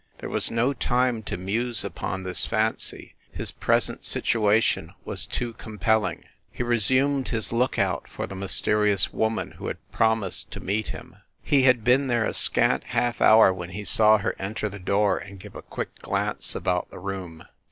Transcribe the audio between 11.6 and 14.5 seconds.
had been there a scant half hour when he saw her